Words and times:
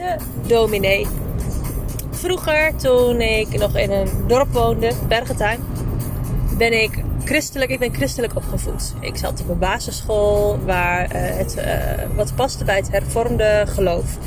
de 0.00 0.16
dominee. 0.46 1.06
Vroeger, 2.10 2.76
toen 2.76 3.20
ik 3.20 3.58
nog 3.58 3.76
in 3.76 3.90
een 3.90 4.08
dorp 4.26 4.52
woonde, 4.52 4.92
Bergentuin, 5.08 5.60
ben 6.58 6.82
ik 6.82 7.04
christelijk, 7.24 7.70
ik 7.70 7.78
ben 7.78 7.94
christelijk 7.94 8.36
opgevoed. 8.36 8.94
Ik 9.00 9.16
zat 9.16 9.40
op 9.40 9.48
een 9.48 9.58
basisschool 9.58 10.58
waar 10.64 11.04
uh, 11.04 11.10
het 11.12 11.56
uh, 11.56 11.64
wat 12.16 12.34
paste 12.34 12.64
bij 12.64 12.76
het 12.76 12.90
hervormde 12.90 13.64
geloof. 13.66 14.18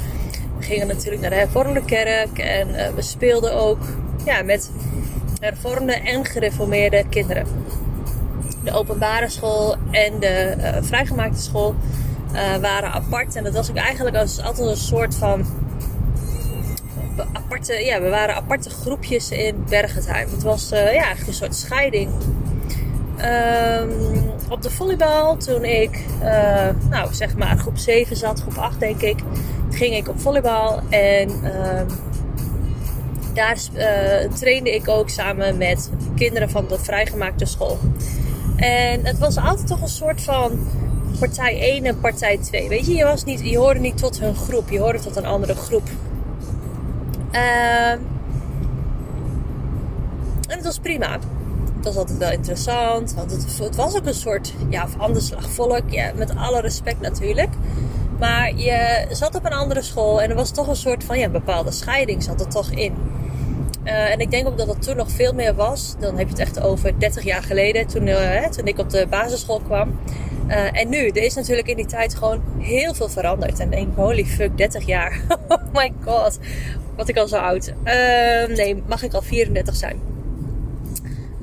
We 0.58 0.64
gingen 0.64 0.88
natuurlijk 0.88 1.22
naar 1.22 1.30
de 1.30 1.36
hervormde 1.36 1.86
kerk 1.86 2.40
en 2.40 2.70
uh, 2.70 2.88
we 2.96 3.02
speelden 3.02 3.54
ook 3.54 3.82
ja, 4.26 4.42
met 4.42 4.72
hervormde 5.40 5.94
en 5.94 6.26
gereformeerde 6.26 7.04
kinderen. 7.10 7.46
De 8.64 8.72
openbare 8.72 9.30
school 9.30 9.76
en 9.92 10.20
de 10.20 10.56
vrijgemaakte 10.82 11.42
school 11.42 11.76
waren 12.62 12.92
apart. 12.92 13.36
En 13.36 13.44
dat 13.44 13.54
was 13.54 13.70
ook 13.70 13.76
eigenlijk 13.76 14.16
als, 14.16 14.42
altijd 14.42 14.68
een 14.68 14.78
soort 14.78 15.16
van 15.16 15.46
aparte, 17.34 17.74
ja, 17.74 18.02
we 18.02 18.10
waren 18.10 18.36
aparte 18.36 18.70
groepjes 18.70 19.32
in 19.32 19.64
Bergenheim. 19.70 20.30
Het 20.30 20.44
was 20.44 20.70
ja, 20.70 20.78
eigenlijk 20.78 21.28
een 21.28 21.34
soort 21.34 21.56
scheiding 21.56 22.10
Um, 23.18 24.32
op 24.50 24.62
de 24.62 24.70
volleybal, 24.70 25.38
toen 25.38 25.66
ik, 25.66 26.06
uh, 26.22 26.68
nou 26.90 27.14
zeg 27.14 27.38
maar 27.38 27.58
groep 27.58 27.78
7 27.78 28.16
zat, 28.16 28.42
groep 28.42 28.58
8 28.58 28.80
denk 28.80 29.02
ik, 29.02 29.20
ging 29.70 29.96
ik 29.96 30.08
op 30.08 30.20
volleybal. 30.20 30.80
En 30.90 31.30
um, 31.30 31.88
daar 33.34 33.58
trainde 34.34 34.76
ik 34.76 34.88
ook 34.88 35.10
samen 35.10 35.58
met 35.58 35.90
kinderen 36.16 36.50
van 36.50 36.68
de 36.68 36.80
vrijgemaakte 36.80 37.46
school. 37.46 37.80
En 38.56 39.06
het 39.06 39.18
was 39.18 39.38
altijd 39.38 39.68
toch 39.68 39.82
een 39.82 39.88
soort 39.88 40.22
van 40.22 40.68
partij 41.20 41.60
1 41.60 41.86
en 41.86 42.00
partij 42.00 42.38
2. 42.38 42.70
Weet 42.70 42.86
je, 42.86 42.94
je, 42.94 43.04
was 43.04 43.24
niet, 43.24 43.40
je 43.40 43.58
hoorde 43.58 43.80
niet 43.80 43.98
tot 43.98 44.20
hun 44.20 44.36
groep, 44.36 44.70
je 44.70 44.80
hoorde 44.80 45.00
tot 45.00 45.16
een 45.16 45.26
andere 45.26 45.56
groep. 45.56 45.88
Uh, 47.32 47.92
en 50.48 50.60
het 50.60 50.64
was 50.64 50.80
prima 50.80 51.20
dat 51.84 51.94
was 51.94 52.04
altijd 52.04 52.18
wel 52.18 52.32
interessant. 52.32 53.14
Want 53.14 53.32
het, 53.32 53.60
het 53.60 53.76
was 53.76 53.96
ook 53.96 54.06
een 54.06 54.14
soort 54.14 54.54
ja, 54.70 54.88
volk. 55.38 55.82
Ja, 55.90 56.12
met 56.16 56.36
alle 56.36 56.62
respect 56.62 57.02
natuurlijk. 57.02 57.50
Maar 58.20 58.56
je 58.56 59.06
zat 59.10 59.36
op 59.36 59.46
een 59.46 59.54
andere 59.54 59.82
school 59.82 60.22
en 60.22 60.30
er 60.30 60.36
was 60.36 60.52
toch 60.52 60.68
een 60.68 60.76
soort 60.76 61.04
van 61.04 61.20
ja, 61.20 61.30
bepaalde 61.30 61.72
scheiding 61.72 62.24
zat 62.24 62.40
er 62.40 62.48
toch 62.48 62.72
in. 62.72 62.94
Uh, 63.86 64.12
en 64.12 64.20
ik 64.20 64.32
denk 64.32 64.48
ook 64.48 64.58
dat 64.58 64.68
dat 64.68 64.82
toen 64.82 64.96
nog 64.96 65.12
veel 65.12 65.34
meer 65.34 65.56
was. 65.56 65.96
Dan 66.00 66.18
heb 66.18 66.28
je 66.28 66.34
het 66.34 66.42
echt 66.42 66.60
over 66.62 67.00
30 67.00 67.24
jaar 67.24 67.44
geleden, 67.44 67.88
toen, 67.88 68.08
uh, 68.08 68.46
toen 68.46 68.66
ik 68.66 68.80
op 68.80 68.90
de 68.90 69.08
basisschool 69.10 69.60
kwam. 69.60 70.00
Uh, 70.48 70.80
en 70.80 70.90
nu, 70.90 71.08
er 71.08 71.24
is 71.24 71.34
natuurlijk 71.34 71.68
in 71.68 71.76
die 71.76 71.86
tijd 71.86 72.16
gewoon 72.16 72.42
heel 72.60 72.94
veel 72.94 73.10
veranderd. 73.10 73.60
En 73.60 73.70
denk, 73.70 73.96
holy 73.96 74.26
fuck, 74.26 74.58
30 74.58 74.86
jaar. 74.86 75.22
oh 75.48 75.64
my 75.74 75.94
god, 76.04 76.40
wat 76.96 77.10
ik 77.10 77.18
al 77.18 77.28
zo 77.28 77.36
oud. 77.36 77.74
nee, 78.56 78.84
mag 78.88 79.04
ik 79.04 79.14
al 79.14 79.22
34 79.22 79.76
zijn? 79.76 80.00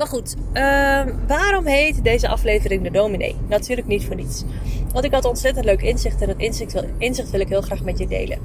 Maar 0.01 0.09
goed, 0.09 0.37
uh, 0.55 1.03
waarom 1.27 1.67
heet 1.67 2.05
deze 2.05 2.29
aflevering 2.29 2.83
de 2.83 2.91
dominee? 2.91 3.37
Natuurlijk 3.49 3.87
niet 3.87 4.05
voor 4.05 4.17
niets. 4.17 4.45
Want 4.93 5.05
ik 5.05 5.13
had 5.13 5.25
ontzettend 5.25 5.65
leuk 5.65 5.83
inzicht 5.83 6.21
en 6.21 6.27
dat 6.27 6.37
inzicht 6.99 7.31
wil 7.31 7.41
ik 7.41 7.49
heel 7.49 7.61
graag 7.61 7.83
met 7.83 7.99
je 7.99 8.07
delen. 8.07 8.39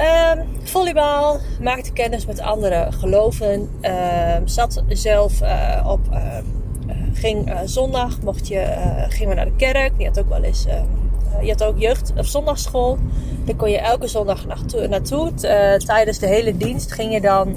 Uh, 0.00 0.32
volleybal, 0.62 1.40
maakte 1.60 1.92
kennis 1.92 2.26
met 2.26 2.40
andere 2.40 2.86
geloven. 2.92 3.70
Uh, 3.82 4.36
zat 4.44 4.82
zelf 4.88 5.42
uh, 5.42 5.86
op. 5.86 6.00
Ehm, 6.10 6.44
eh, 6.88 6.96
ging 7.12 7.52
zondag, 7.64 8.20
mocht 8.22 8.48
je, 8.48 8.64
gingen 9.08 9.28
we 9.28 9.34
naar 9.34 9.44
de 9.44 9.56
kerk. 9.56 9.92
Je 9.96 10.06
had 10.06 10.18
ook 10.18 10.28
wel 10.28 10.42
eens. 10.42 10.66
je 11.42 11.48
had 11.48 11.64
ook 11.64 11.78
jeugd 11.78 12.12
of 12.16 12.26
zondagsschool. 12.26 12.98
Daar 13.44 13.56
kon 13.56 13.70
je 13.70 13.78
elke 13.78 14.06
zondag 14.06 14.46
naartoe. 14.46 14.88
naartoe. 14.88 15.34
tijdens 15.78 16.18
de 16.18 16.26
hele 16.26 16.56
dienst 16.56 16.92
ging 16.92 17.12
je 17.12 17.20
dan 17.20 17.54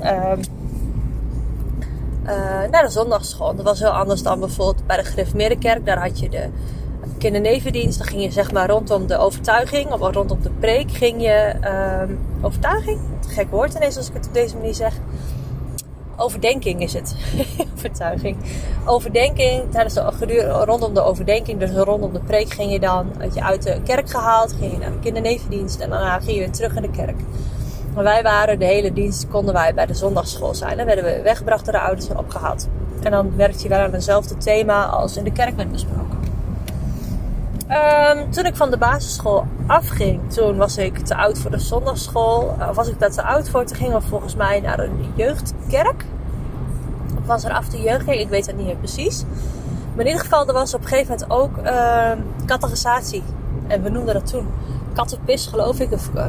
naar 2.72 2.83
de 2.83 2.89
zondagsschool. 2.89 3.55
Dat 3.55 3.66
was 3.66 3.79
heel 3.79 3.90
anders 3.90 4.23
dan 4.23 4.40
bijvoorbeeld 4.40 4.88
bij 4.88 4.97
de 4.97 5.03
Gereformeerde 5.03 5.57
Kerk. 5.57 5.85
Daar 5.85 6.01
had 6.01 6.19
je 6.19 6.29
de 6.29 6.50
kindernevendienst. 7.23 7.97
Dan 7.97 8.07
ging 8.07 8.22
je 8.22 8.31
zeg 8.31 8.51
maar 8.51 8.69
rondom 8.69 9.07
de 9.07 9.17
overtuiging 9.17 9.91
of 9.91 10.13
rondom 10.13 10.41
de 10.41 10.50
preek 10.59 10.91
ging 10.91 11.22
je... 11.22 11.53
Uh, 11.61 12.16
overtuiging? 12.45 13.00
Gek 13.28 13.50
woord 13.50 13.73
ineens 13.73 13.97
als 13.97 14.07
ik 14.07 14.13
het 14.13 14.28
op 14.28 14.34
deze 14.34 14.56
manier 14.56 14.73
zeg. 14.73 14.94
Overdenking 16.17 16.81
is 16.81 16.94
het. 16.94 17.16
overtuiging. 17.75 18.38
Overdenking, 18.85 19.72
tijdens 19.72 19.94
de, 19.94 20.63
rondom 20.66 20.94
de 20.94 21.01
overdenking, 21.01 21.59
dus 21.59 21.72
rondom 21.72 22.13
de 22.13 22.19
preek 22.19 22.53
ging 22.53 22.72
je 22.72 22.79
dan, 22.79 23.11
had 23.19 23.34
je 23.34 23.44
uit 23.44 23.63
de 23.63 23.81
kerk 23.84 24.09
gehaald, 24.09 24.53
ging 24.59 24.72
je 24.72 24.78
naar 24.78 24.91
de 24.91 25.00
kindernevendienst 25.00 25.79
en 25.79 25.90
daarna 25.90 26.19
ging 26.19 26.31
je 26.31 26.40
weer 26.40 26.51
terug 26.51 26.75
in 26.75 26.81
de 26.81 26.90
kerk. 26.90 27.16
Maar 27.94 28.03
wij 28.03 28.23
waren 28.23 28.59
de 28.59 28.66
hele 28.66 28.94
dienst, 28.94 29.28
konden 29.28 29.53
wij 29.53 29.73
bij 29.73 29.85
de 29.85 29.94
zondagsschool 29.94 30.53
zijn. 30.53 30.78
Dan 30.78 30.85
werden 30.85 31.03
we 31.03 31.22
weggebracht 31.22 31.66
door 31.66 31.73
de 31.73 31.79
ouders 31.79 32.09
en 32.09 32.17
opgehaald. 32.17 32.67
En 33.03 33.11
dan 33.11 33.35
werkte 33.35 33.63
je 33.63 33.69
wel 33.69 33.79
aan 33.79 33.94
hetzelfde 33.94 34.38
thema 34.38 34.85
als 34.85 35.17
in 35.17 35.23
de 35.23 35.31
kerk 35.31 35.55
werd 35.55 35.72
besproken. 35.72 36.22
Um, 37.73 38.31
toen 38.31 38.45
ik 38.45 38.56
van 38.56 38.72
de 38.72 38.78
basisschool 38.78 39.45
afging, 39.67 40.34
toen 40.34 40.57
was 40.57 40.78
ik 40.78 40.97
te 40.97 41.16
oud 41.16 41.39
voor 41.39 41.51
de 41.51 41.59
zondagsschool. 41.59 42.56
Of 42.69 42.75
was 42.75 42.88
ik 42.88 43.00
daar 43.00 43.11
te 43.11 43.23
oud 43.23 43.50
voor? 43.50 43.66
Toen 43.66 43.78
gingen 43.78 44.01
we 44.01 44.07
volgens 44.07 44.35
mij 44.35 44.59
naar 44.59 44.79
een 44.79 45.13
jeugdkerk. 45.16 46.06
Of 47.19 47.25
was 47.25 47.44
er 47.44 47.51
af 47.51 47.69
de 47.69 47.81
jeugdkerk? 47.81 48.19
Ik 48.19 48.29
weet 48.29 48.45
het 48.45 48.57
niet 48.57 48.66
meer 48.66 48.75
precies. 48.75 49.23
Maar 49.95 50.06
in 50.06 50.11
ieder 50.11 50.22
geval, 50.22 50.47
er 50.47 50.53
was 50.53 50.73
op 50.73 50.81
een 50.81 50.88
gegeven 50.88 51.17
moment 51.19 51.31
ook 51.31 51.66
uh. 51.66 52.11
En 53.67 53.84
we 53.84 53.90
noemden 53.90 54.13
dat 54.13 54.28
toen 54.28 54.47
kattenpis, 54.94 55.47
geloof 55.47 55.79
ik. 55.79 55.91
Of 55.91 56.09
uh, 56.16 56.25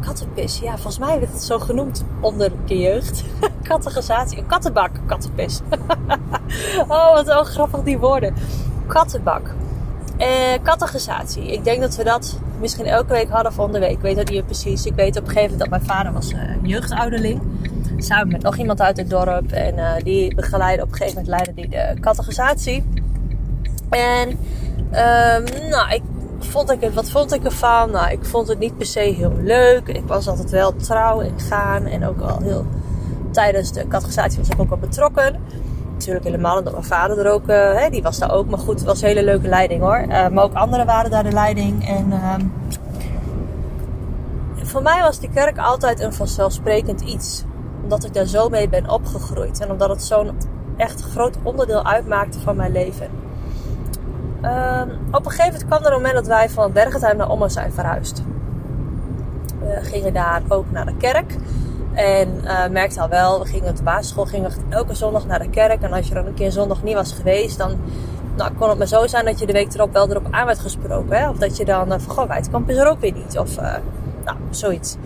kattenpis. 0.00 0.58
Ja, 0.58 0.72
volgens 0.72 0.98
mij 0.98 1.18
werd 1.18 1.32
het 1.32 1.42
zo 1.42 1.58
genoemd 1.58 2.04
onder 2.20 2.52
de 2.64 2.78
jeugd. 2.78 3.24
Kattengezatie. 3.68 4.38
Een 4.38 4.46
kattenbak, 4.46 4.90
kattenpis. 5.06 5.60
oh, 6.88 7.12
wat 7.12 7.26
wel 7.26 7.44
grappig 7.44 7.82
die 7.82 7.98
woorden. 7.98 8.34
Kattenbak. 8.86 9.54
Eh, 10.22 10.62
kattengezatie. 10.62 11.52
Ik 11.52 11.64
denk 11.64 11.80
dat 11.80 11.96
we 11.96 12.04
dat 12.04 12.38
misschien 12.60 12.86
elke 12.86 13.12
week 13.12 13.28
hadden 13.28 13.52
van 13.52 13.72
de 13.72 13.78
week. 13.78 13.90
Ik 13.90 14.00
weet 14.00 14.16
het 14.16 14.30
niet 14.30 14.44
precies. 14.44 14.86
Ik 14.86 14.94
weet 14.94 15.16
op 15.16 15.22
een 15.22 15.28
gegeven 15.28 15.50
moment 15.50 15.58
dat 15.58 15.70
mijn 15.70 15.96
vader 15.96 16.12
was 16.12 16.32
uh, 16.32 16.40
jeugdouderling. 16.62 17.40
Samen 17.96 18.28
met 18.28 18.42
nog 18.42 18.56
iemand 18.56 18.80
uit 18.80 18.96
het 18.96 19.10
dorp. 19.10 19.52
En 19.52 19.78
uh, 19.78 19.90
die 20.02 20.34
begeleidde 20.34 20.82
op 20.82 20.88
een 20.88 20.96
gegeven 20.96 21.22
moment 21.22 21.44
leidde 21.44 21.54
die 21.54 21.68
de 21.68 22.00
kattengezatie. 22.00 22.84
En 23.90 24.28
um, 24.28 25.68
nou, 25.70 25.94
ik 25.94 26.02
vond 26.38 26.70
ik 26.70 26.80
het, 26.80 26.94
wat 26.94 27.10
vond 27.10 27.34
ik 27.34 27.44
ervan? 27.44 27.90
Nou, 27.90 28.10
ik 28.10 28.24
vond 28.24 28.48
het 28.48 28.58
niet 28.58 28.76
per 28.76 28.86
se 28.86 29.00
heel 29.00 29.36
leuk. 29.40 29.88
Ik 29.88 30.06
was 30.06 30.28
altijd 30.28 30.50
wel 30.50 30.76
trouw 30.76 31.20
en 31.20 31.40
gaan. 31.40 31.86
En 31.86 32.06
ook 32.06 32.20
al 32.20 32.38
heel 32.42 32.66
tijdens 33.30 33.72
de 33.72 33.88
categorisatie 33.88 34.38
was 34.38 34.48
ik 34.48 34.60
ook 34.60 34.68
wel 34.68 34.78
betrokken. 34.78 35.36
Natuurlijk 36.02 36.34
helemaal 36.34 36.58
omdat 36.58 36.72
mijn 36.72 36.84
vader 36.84 37.26
er 37.26 37.32
ook, 37.32 37.48
uh, 37.48 37.88
die 37.90 38.02
was 38.02 38.18
daar 38.18 38.32
ook. 38.32 38.48
Maar 38.48 38.58
goed, 38.58 38.78
het 38.78 38.84
was 38.84 39.02
een 39.02 39.08
hele 39.08 39.24
leuke 39.24 39.48
leiding 39.48 39.82
hoor. 39.82 40.04
Uh, 40.08 40.28
maar 40.28 40.44
ook 40.44 40.54
anderen 40.54 40.86
waren 40.86 41.10
daar 41.10 41.22
de 41.22 41.32
leiding. 41.32 41.88
En 41.88 42.06
uh, 42.10 42.34
voor 44.62 44.82
mij 44.82 45.00
was 45.00 45.18
die 45.20 45.30
kerk 45.30 45.58
altijd 45.58 46.00
een 46.00 46.12
vanzelfsprekend 46.12 47.00
iets. 47.00 47.44
Omdat 47.82 48.04
ik 48.04 48.14
daar 48.14 48.26
zo 48.26 48.48
mee 48.48 48.68
ben 48.68 48.90
opgegroeid. 48.90 49.60
En 49.60 49.70
omdat 49.70 49.88
het 49.88 50.02
zo'n 50.02 50.30
echt 50.76 51.02
groot 51.02 51.36
onderdeel 51.42 51.84
uitmaakte 51.84 52.40
van 52.40 52.56
mijn 52.56 52.72
leven. 52.72 53.08
Uh, 54.42 54.82
op 55.10 55.24
een 55.24 55.30
gegeven 55.30 55.52
moment 55.52 55.66
kwam 55.66 55.80
er 55.80 55.86
een 55.86 55.92
moment 55.92 56.14
dat 56.14 56.26
wij 56.26 56.50
van 56.50 56.72
Bergentheim 56.72 57.16
naar 57.16 57.30
Ommen 57.30 57.50
zijn 57.50 57.72
verhuisd. 57.72 58.22
We 59.58 59.78
gingen 59.82 60.12
daar 60.12 60.42
ook 60.48 60.70
naar 60.70 60.86
de 60.86 60.96
kerk. 60.96 61.36
En 61.94 62.40
uh, 62.44 62.68
merkte 62.68 63.00
al 63.00 63.08
wel, 63.08 63.40
we 63.40 63.46
gingen 63.46 63.68
op 63.68 63.76
de 63.76 63.82
basisschool 63.82 64.24
gingen 64.24 64.50
we 64.50 64.56
elke 64.68 64.94
zondag 64.94 65.26
naar 65.26 65.38
de 65.38 65.50
kerk. 65.50 65.82
En 65.82 65.92
als 65.92 66.08
je 66.08 66.14
dan 66.14 66.26
een 66.26 66.34
keer 66.34 66.52
zondag 66.52 66.82
niet 66.82 66.94
was 66.94 67.12
geweest, 67.12 67.58
dan 67.58 67.78
nou, 68.36 68.52
kon 68.58 68.68
het 68.68 68.78
maar 68.78 68.86
zo 68.86 69.06
zijn 69.06 69.24
dat 69.24 69.38
je 69.38 69.46
de 69.46 69.52
week 69.52 69.74
erop 69.74 69.92
wel 69.92 70.10
erop 70.10 70.26
aan 70.30 70.46
werd 70.46 70.58
gesproken. 70.58 71.18
Hè? 71.18 71.28
Of 71.28 71.36
dat 71.36 71.56
je 71.56 71.64
dan 71.64 71.92
uh, 71.92 71.98
van, 71.98 72.28
goh, 72.28 72.66
is 72.66 72.76
er 72.76 72.88
ook 72.88 73.00
weer 73.00 73.12
niet. 73.12 73.38
Of 73.38 73.58
uh, 73.58 73.74
nou, 74.24 74.36
zoiets. 74.50 74.96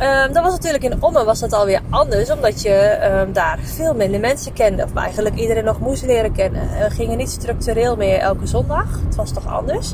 Um, 0.00 0.32
dat 0.32 0.42
was 0.42 0.52
natuurlijk 0.52 0.84
in 0.84 1.02
Ommen 1.02 1.24
was 1.24 1.40
dat 1.40 1.52
alweer 1.52 1.80
anders, 1.90 2.30
omdat 2.30 2.62
je 2.62 2.98
um, 3.20 3.32
daar 3.32 3.58
veel 3.58 3.94
minder 3.94 4.20
mensen 4.20 4.52
kende. 4.52 4.84
Of 4.84 4.94
eigenlijk 4.94 5.36
iedereen 5.36 5.64
nog 5.64 5.80
moest 5.80 6.02
leren 6.02 6.32
kennen. 6.32 6.62
En 6.62 6.88
we 6.88 6.94
gingen 6.94 7.16
niet 7.16 7.30
structureel 7.30 7.96
meer 7.96 8.18
elke 8.18 8.46
zondag. 8.46 9.00
Het 9.06 9.14
was 9.14 9.32
toch 9.32 9.46
anders. 9.46 9.92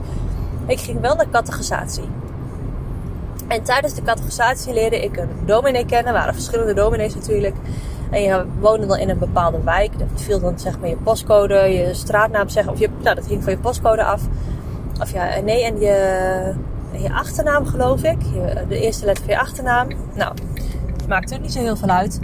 Ik 0.67 0.81
ging 0.81 1.01
wel 1.01 1.15
naar 1.15 1.31
catechisatie. 1.31 2.09
En 3.49 3.63
tijdens 3.63 3.95
de 3.95 4.03
catechisatie 4.03 4.73
leerde 4.73 5.03
ik 5.05 5.17
een 5.17 5.29
dominee 5.47 5.87
kennen. 5.87 6.07
Er 6.07 6.19
waren 6.19 6.35
verschillende 6.35 6.75
dominees 6.75 7.15
natuurlijk. 7.15 7.57
En 8.11 8.23
je 8.23 8.45
woonde 8.61 8.87
dan 8.87 8.99
in 8.99 9.09
een 9.09 9.19
bepaalde 9.19 9.63
wijk. 9.65 9.99
Dat 9.99 10.09
viel 10.15 10.41
dan 10.41 10.59
zeg 10.59 10.79
maar 10.79 10.89
je 10.89 10.97
postcode, 10.97 11.55
je 11.55 11.95
straatnaam 11.95 12.49
zeggen. 12.49 12.73
Of 12.73 12.79
je, 12.79 12.89
nou, 13.03 13.15
dat 13.17 13.27
hing 13.27 13.43
van 13.43 13.53
je 13.53 13.59
postcode 13.59 14.05
af. 14.05 14.23
Of 15.01 15.13
ja, 15.13 15.41
nee, 15.41 15.65
en 15.65 15.81
je 15.81 16.55
je 16.99 17.13
achternaam, 17.13 17.67
geloof 17.67 18.03
ik. 18.03 18.19
de 18.69 18.81
eerste 18.81 19.05
letter 19.05 19.25
van 19.25 19.35
je 19.35 19.41
achternaam. 19.41 19.89
Nou, 20.15 20.35
maakt 21.09 21.31
er 21.31 21.41
niet 21.41 21.53
zo 21.53 21.61
heel 21.61 21.77
veel 21.77 21.89
uit. 21.89 22.21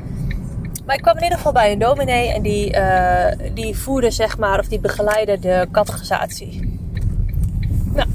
Maar 0.86 0.96
ik 0.96 1.02
kwam 1.02 1.16
in 1.16 1.22
ieder 1.22 1.36
geval 1.36 1.52
bij 1.52 1.72
een 1.72 1.78
dominee 1.78 2.32
en 2.32 2.42
die, 2.42 2.74
uh, 2.74 3.26
die 3.54 3.78
voerde, 3.78 4.10
zeg 4.10 4.38
maar, 4.38 4.58
of 4.58 4.68
die 4.68 4.80
begeleidde 4.80 5.38
de 5.38 5.66
catechisatie. 5.70 6.71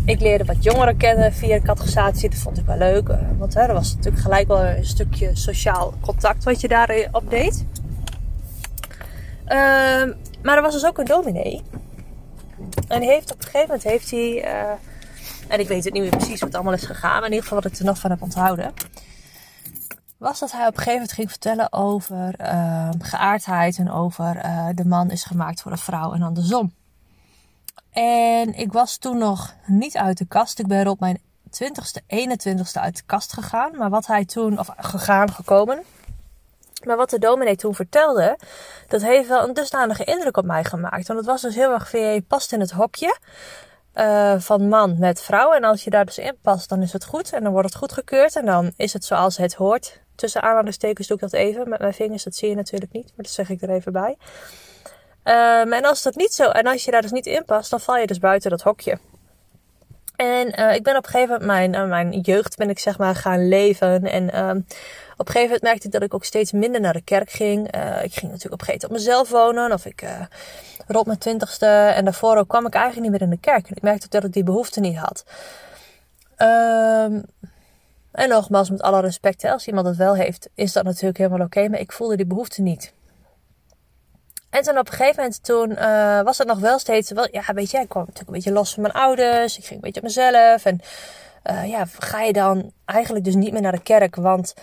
Ik 0.07 0.19
leerde 0.19 0.45
wat 0.45 0.63
jongeren 0.63 0.97
kennen 0.97 1.33
via 1.33 1.59
catechisatie. 1.59 2.29
Dat 2.29 2.39
vond 2.39 2.57
ik 2.57 2.65
wel 2.65 2.77
leuk. 2.77 3.09
Uh, 3.09 3.17
want 3.37 3.53
hè, 3.53 3.61
er 3.61 3.73
was 3.73 3.95
natuurlijk 3.95 4.23
gelijk 4.23 4.47
wel 4.47 4.65
een 4.65 4.85
stukje 4.85 5.35
sociaal 5.35 5.93
contact 6.01 6.43
wat 6.43 6.61
je 6.61 6.67
daarop 6.67 7.29
deed. 7.29 7.65
Ehm, 9.45 10.13
maar 10.41 10.55
er 10.55 10.61
was 10.61 10.73
dus 10.73 10.85
ook 10.85 10.97
een 10.97 11.05
dominee. 11.05 11.61
En 12.87 13.01
heeft 13.01 13.33
op 13.33 13.37
een 13.37 13.43
gegeven 13.43 13.67
moment 13.67 13.83
heeft 13.83 14.11
hij. 14.11 14.45
Uh, 14.45 14.71
en 15.47 15.59
ik 15.59 15.67
weet 15.67 15.83
het 15.83 15.93
niet 15.93 16.01
meer 16.01 16.17
precies 16.17 16.39
wat 16.39 16.55
allemaal 16.55 16.73
is 16.73 16.85
gegaan. 16.85 17.11
Maar 17.11 17.29
in 17.29 17.33
ieder 17.33 17.43
geval 17.43 17.61
wat 17.61 17.71
ik 17.71 17.77
er 17.77 17.85
nog 17.85 17.99
van 17.99 18.09
heb 18.09 18.21
onthouden. 18.21 18.73
Was 20.17 20.39
dat 20.39 20.51
hij 20.51 20.61
op 20.61 20.67
een 20.67 20.77
gegeven 20.77 20.93
moment 20.93 21.11
ging 21.11 21.29
vertellen 21.29 21.73
over 21.73 22.35
uh, 22.41 22.89
geaardheid. 22.99 23.77
En 23.77 23.91
over 23.91 24.45
uh, 24.45 24.67
de 24.75 24.85
man 24.85 25.11
is 25.11 25.23
gemaakt 25.23 25.61
voor 25.61 25.71
een 25.71 25.77
vrouw 25.77 26.13
en 26.13 26.21
andersom. 26.21 26.73
En 27.97 28.53
ik 28.53 28.71
was 28.71 28.97
toen 28.97 29.17
nog 29.17 29.53
niet 29.65 29.97
uit 29.97 30.17
de 30.17 30.25
kast. 30.25 30.59
Ik 30.59 30.67
ben 30.67 30.87
op 30.87 30.99
mijn 30.99 31.21
20ste, 31.63 32.01
21ste 32.15 32.81
uit 32.81 32.97
de 32.97 33.03
kast 33.05 33.33
gegaan. 33.33 33.77
Maar 33.77 33.89
wat 33.89 34.07
hij 34.07 34.25
toen, 34.25 34.59
of 34.59 34.69
gegaan, 34.77 35.31
gekomen. 35.31 35.83
Maar 36.83 36.97
wat 36.97 37.09
de 37.09 37.19
dominee 37.19 37.55
toen 37.55 37.75
vertelde, 37.75 38.37
dat 38.87 39.01
heeft 39.01 39.27
wel 39.27 39.47
een 39.47 39.53
dusdanige 39.53 40.03
indruk 40.03 40.37
op 40.37 40.45
mij 40.45 40.63
gemaakt. 40.63 41.07
Want 41.07 41.19
het 41.19 41.27
was 41.27 41.41
dus 41.41 41.55
heel 41.55 41.71
erg 41.71 41.89
van, 41.89 41.99
je 41.99 42.21
past 42.21 42.51
in 42.51 42.59
het 42.59 42.71
hokje 42.71 43.17
uh, 43.95 44.39
van 44.39 44.67
man 44.67 44.95
met 44.99 45.21
vrouw. 45.21 45.53
En 45.53 45.63
als 45.63 45.83
je 45.83 45.89
daar 45.89 46.05
dus 46.05 46.17
in 46.17 46.37
past, 46.41 46.69
dan 46.69 46.81
is 46.81 46.93
het 46.93 47.05
goed. 47.05 47.33
En 47.33 47.43
dan 47.43 47.51
wordt 47.51 47.69
het 47.69 47.77
goedgekeurd. 47.77 48.35
En 48.35 48.45
dan 48.45 48.71
is 48.75 48.93
het 48.93 49.05
zoals 49.05 49.37
het 49.37 49.53
hoort. 49.53 50.01
Tussen 50.15 50.41
aanhalingstekens 50.41 51.07
doe 51.07 51.17
ik 51.17 51.23
dat 51.23 51.33
even. 51.33 51.69
Met 51.69 51.79
mijn 51.79 51.93
vingers, 51.93 52.23
dat 52.23 52.35
zie 52.35 52.49
je 52.49 52.55
natuurlijk 52.55 52.91
niet. 52.91 53.05
Maar 53.05 53.25
dat 53.25 53.33
zeg 53.33 53.49
ik 53.49 53.61
er 53.61 53.69
even 53.69 53.91
bij. 53.91 54.17
Um, 55.27 55.73
en 55.73 55.85
als 55.85 56.03
dat 56.03 56.15
niet 56.15 56.33
zo, 56.33 56.49
en 56.49 56.67
als 56.67 56.85
je 56.85 56.91
daar 56.91 57.01
dus 57.01 57.11
niet 57.11 57.25
in 57.25 57.45
past, 57.45 57.69
dan 57.69 57.79
val 57.79 57.97
je 57.97 58.07
dus 58.07 58.19
buiten 58.19 58.49
dat 58.49 58.61
hokje. 58.61 58.99
En 60.15 60.59
uh, 60.59 60.73
ik 60.73 60.83
ben 60.83 60.97
op 60.97 61.05
een 61.05 61.11
gegeven 61.11 61.39
moment, 61.39 61.71
mijn, 61.71 61.73
uh, 61.73 61.89
mijn 61.89 62.19
jeugd 62.19 62.57
ben 62.57 62.69
ik 62.69 62.79
zeg 62.79 62.97
maar 62.97 63.15
gaan 63.15 63.47
leven. 63.47 64.03
En 64.03 64.39
um, 64.39 64.65
op 65.17 65.27
een 65.27 65.33
gegeven 65.33 65.41
moment 65.41 65.61
merkte 65.61 65.87
ik 65.87 65.93
dat 65.93 66.01
ik 66.01 66.13
ook 66.13 66.23
steeds 66.23 66.51
minder 66.51 66.81
naar 66.81 66.93
de 66.93 67.01
kerk 67.01 67.29
ging. 67.29 67.75
Uh, 67.75 68.03
ik 68.03 68.13
ging 68.13 68.31
natuurlijk 68.31 68.53
op 68.53 68.59
een 68.59 68.65
gegeven 68.65 68.65
moment 68.65 68.83
op 68.83 68.91
mezelf 68.91 69.29
wonen. 69.29 69.71
Of 69.71 69.85
ik 69.85 70.03
rond 70.87 71.05
mijn 71.05 71.17
twintigste 71.17 71.65
en 71.65 72.03
daarvoor 72.03 72.37
ook 72.37 72.47
kwam 72.47 72.65
ik 72.65 72.73
eigenlijk 72.73 73.03
niet 73.03 73.19
meer 73.19 73.29
in 73.29 73.35
de 73.35 73.39
kerk. 73.39 73.67
En 73.67 73.75
ik 73.75 73.81
merkte 73.81 74.07
dat 74.09 74.23
ik 74.23 74.33
die 74.33 74.43
behoefte 74.43 74.79
niet 74.79 74.97
had. 74.97 75.23
Um, 76.37 77.25
en 78.11 78.29
nogmaals, 78.29 78.69
met 78.69 78.81
alle 78.81 79.01
respect, 79.01 79.43
als 79.43 79.67
iemand 79.67 79.87
het 79.87 79.97
wel 79.97 80.15
heeft, 80.15 80.49
is 80.55 80.73
dat 80.73 80.83
natuurlijk 80.83 81.17
helemaal 81.17 81.45
oké. 81.45 81.67
Maar 81.67 81.79
ik 81.79 81.91
voelde 81.91 82.15
die 82.15 82.25
behoefte 82.25 82.61
niet. 82.61 82.93
En 84.49 84.61
toen 84.61 84.77
op 84.77 84.87
een 84.87 84.93
gegeven 84.93 85.15
moment, 85.15 85.43
toen 85.43 85.71
uh, 85.71 86.21
was 86.21 86.37
het 86.37 86.47
nog 86.47 86.59
wel 86.59 86.79
steeds, 86.79 87.11
wel, 87.11 87.27
ja 87.31 87.53
weet 87.53 87.71
je, 87.71 87.77
ik 87.77 87.89
kwam 87.89 88.03
natuurlijk 88.03 88.29
een 88.29 88.33
beetje 88.33 88.51
los 88.51 88.73
van 88.73 88.81
mijn 88.81 88.93
ouders. 88.93 89.57
Ik 89.57 89.65
ging 89.65 89.75
een 89.75 89.91
beetje 89.91 90.01
op 90.01 90.07
mezelf. 90.07 90.65
En 90.65 90.81
uh, 91.51 91.69
ja, 91.69 91.85
ga 91.99 92.21
je 92.21 92.33
dan 92.33 92.71
eigenlijk 92.85 93.25
dus 93.25 93.35
niet 93.35 93.51
meer 93.51 93.61
naar 93.61 93.71
de 93.71 93.81
kerk, 93.81 94.15
want 94.15 94.53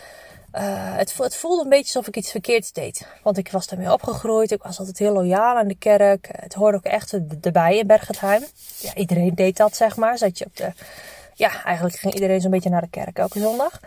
uh, 0.54 0.96
het, 0.96 1.16
het, 1.16 1.36
voelde 1.36 1.62
een 1.62 1.68
beetje 1.68 1.84
alsof 1.84 2.06
ik 2.06 2.16
iets 2.16 2.30
verkeerds 2.30 2.72
deed. 2.72 3.06
Want 3.22 3.38
ik 3.38 3.50
was 3.50 3.66
daarmee 3.66 3.92
opgegroeid. 3.92 4.50
Ik 4.50 4.62
was 4.62 4.78
altijd 4.78 4.98
heel 4.98 5.12
loyaal 5.12 5.56
aan 5.56 5.68
de 5.68 5.78
kerk. 5.78 6.28
Het 6.32 6.54
hoorde 6.54 6.76
ook 6.76 6.84
echt 6.84 7.18
erbij 7.40 7.78
in 7.78 7.86
Bergentheim. 7.86 8.44
Ja, 8.78 8.94
iedereen 8.94 9.34
deed 9.34 9.56
dat, 9.56 9.76
zeg 9.76 9.96
maar. 9.96 10.18
Zat 10.18 10.38
je 10.38 10.44
op 10.44 10.56
de... 10.56 10.72
Ja, 11.34 11.64
eigenlijk 11.64 11.96
ging 11.96 12.14
iedereen 12.14 12.40
zo'n 12.40 12.50
beetje 12.50 12.70
naar 12.70 12.80
de 12.80 12.90
kerk 12.90 13.18
elke 13.18 13.38
zondag. 13.38 13.80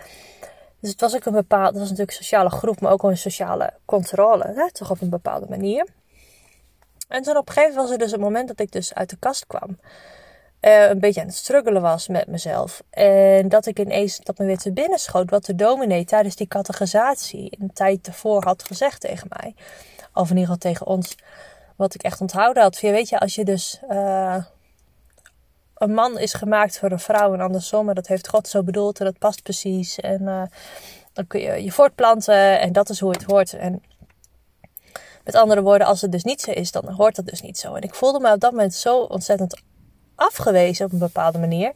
Dus 0.79 0.89
het 0.89 1.01
was 1.01 1.15
ook 1.15 1.25
een 1.25 1.33
bepaalde, 1.33 1.67
het 1.67 1.77
was 1.77 1.89
natuurlijk 1.89 2.17
een 2.17 2.23
sociale 2.23 2.49
groep, 2.49 2.81
maar 2.81 2.91
ook 2.91 3.03
een 3.03 3.17
sociale 3.17 3.73
controle, 3.85 4.43
hè? 4.55 4.71
toch 4.71 4.91
op 4.91 5.01
een 5.01 5.09
bepaalde 5.09 5.45
manier. 5.49 5.87
En 7.07 7.21
toen 7.21 7.37
op 7.37 7.47
een 7.47 7.53
gegeven 7.53 7.75
moment 7.75 7.89
was 7.89 7.91
er 7.91 8.03
dus 8.03 8.11
het 8.11 8.21
moment 8.21 8.47
dat 8.47 8.59
ik 8.59 8.71
dus 8.71 8.93
uit 8.93 9.09
de 9.09 9.17
kast 9.19 9.47
kwam. 9.47 9.79
Uh, 10.61 10.89
een 10.89 10.99
beetje 10.99 11.21
aan 11.21 11.27
het 11.27 11.35
struggelen 11.35 11.81
was 11.81 12.07
met 12.07 12.27
mezelf. 12.27 12.83
En 12.89 13.49
dat 13.49 13.65
ik 13.65 13.79
ineens, 13.79 14.19
dat 14.19 14.37
me 14.37 14.45
weer 14.45 14.57
te 14.57 14.73
binnen 14.73 14.99
schoot 14.99 15.29
wat 15.29 15.45
de 15.45 15.55
dominee 15.55 16.05
tijdens 16.05 16.35
die 16.35 16.47
categorisatie 16.47 17.57
een 17.59 17.73
tijd 17.73 18.03
tevoren 18.03 18.47
had 18.47 18.63
gezegd 18.63 19.01
tegen 19.01 19.27
mij. 19.29 19.55
Of 20.13 20.29
in 20.29 20.37
ieder 20.37 20.53
geval 20.53 20.71
tegen 20.71 20.85
ons. 20.85 21.15
Wat 21.75 21.93
ik 21.93 22.03
echt 22.03 22.21
onthouden 22.21 22.63
had. 22.63 22.77
Van, 22.77 22.91
weet 22.91 23.09
je, 23.09 23.19
als 23.19 23.35
je 23.35 23.45
dus 23.45 23.79
uh, 23.89 24.43
een 25.77 25.93
man 25.93 26.19
is 26.19 26.33
gemaakt 26.33 26.79
voor 26.79 26.91
een 26.91 26.99
vrouw 26.99 27.33
en 27.33 27.41
andersom. 27.41 27.85
Maar 27.85 27.95
dat 27.95 28.07
heeft 28.07 28.27
God 28.27 28.47
zo 28.47 28.63
bedoeld 28.63 28.99
en 28.99 29.05
dat 29.05 29.19
past 29.19 29.43
precies. 29.43 29.99
En 29.99 30.21
uh, 30.21 30.41
dan 31.13 31.27
kun 31.27 31.39
je 31.39 31.63
je 31.63 31.71
voortplanten 31.71 32.59
en 32.59 32.71
dat 32.71 32.89
is 32.89 32.99
hoe 32.99 33.11
het 33.11 33.23
hoort. 33.23 33.53
En 33.53 33.83
met 35.23 35.35
andere 35.35 35.61
woorden, 35.61 35.87
als 35.87 36.01
het 36.01 36.11
dus 36.11 36.23
niet 36.23 36.41
zo 36.41 36.51
is, 36.51 36.71
dan 36.71 36.89
hoort 36.89 37.15
dat 37.15 37.25
dus 37.25 37.41
niet 37.41 37.57
zo. 37.57 37.73
En 37.73 37.81
ik 37.81 37.95
voelde 37.95 38.19
me 38.19 38.33
op 38.33 38.39
dat 38.39 38.51
moment 38.51 38.73
zo 38.73 38.99
ontzettend 38.99 39.61
afgewezen 40.15 40.85
op 40.85 40.91
een 40.91 40.99
bepaalde 40.99 41.39
manier. 41.39 41.71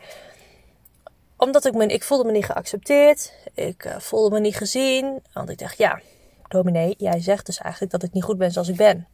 Omdat 1.38 1.66
ik 1.66 1.74
me, 1.74 1.86
ik 1.86 2.04
voelde 2.04 2.24
me 2.24 2.32
niet 2.32 2.46
geaccepteerd. 2.46 3.34
Ik 3.54 3.86
uh, 3.86 3.98
voelde 3.98 4.36
me 4.36 4.40
niet 4.40 4.56
gezien. 4.56 5.22
Want 5.34 5.50
ik 5.50 5.58
dacht, 5.58 5.78
ja, 5.78 6.00
dominee, 6.48 6.94
jij 6.98 7.22
zegt 7.22 7.46
dus 7.46 7.58
eigenlijk 7.58 7.92
dat 7.92 8.04
ik 8.04 8.14
niet 8.14 8.24
goed 8.24 8.38
ben 8.38 8.52
zoals 8.52 8.68
ik 8.68 8.76
ben. 8.76 9.08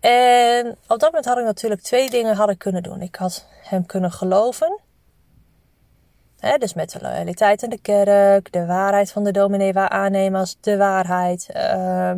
En 0.00 0.70
op 0.70 0.98
dat 0.98 1.02
moment 1.02 1.24
had 1.24 1.38
ik 1.38 1.44
natuurlijk 1.44 1.82
twee 1.82 2.10
dingen 2.10 2.36
had 2.36 2.50
ik 2.50 2.58
kunnen 2.58 2.82
doen. 2.82 3.02
Ik 3.02 3.16
had 3.16 3.46
hem 3.62 3.86
kunnen 3.86 4.12
geloven. 4.12 4.80
Dus 6.58 6.74
met 6.74 6.90
de 6.90 6.98
loyaliteit 7.00 7.62
in 7.62 7.70
de 7.70 7.80
kerk, 7.80 8.52
de 8.52 8.66
waarheid 8.66 9.12
van 9.12 9.24
de 9.24 9.32
dominee 9.32 9.72
waar 9.72 9.88
aannemen 9.88 10.40
als 10.40 10.56
de 10.60 10.76
waarheid. 10.76 11.48
Uh, 11.56 12.10